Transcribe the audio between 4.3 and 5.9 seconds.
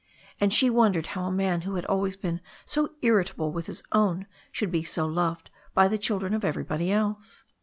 should be so loved by